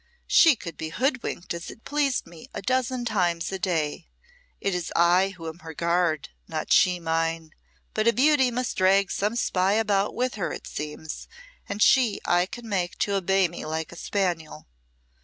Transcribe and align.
She 0.25 0.55
could 0.55 0.77
be 0.77 0.89
hoodwinked 0.89 1.53
as 1.53 1.69
it 1.69 1.83
pleased 1.83 2.25
me 2.25 2.49
a 2.55 2.61
dozen 2.63 3.05
times 3.05 3.51
a 3.51 3.59
day. 3.59 4.07
It 4.59 4.73
is 4.73 4.91
I 4.95 5.35
who 5.37 5.47
am 5.47 5.59
her 5.59 5.75
guard, 5.75 6.29
not 6.47 6.73
she 6.73 6.99
mine! 6.99 7.51
But 7.93 8.07
a 8.07 8.11
beauty 8.13 8.49
must 8.49 8.77
drag 8.77 9.11
some 9.11 9.35
spy 9.35 9.73
about 9.73 10.15
with 10.15 10.33
her, 10.41 10.51
it 10.51 10.65
seems, 10.65 11.27
and 11.69 11.83
she 11.83 12.19
I 12.25 12.47
can 12.47 12.67
make 12.67 12.97
to 12.97 13.13
obey 13.13 13.47
me 13.47 13.63
like 13.63 13.91
a 13.91 13.95
spaniel. 13.95 14.65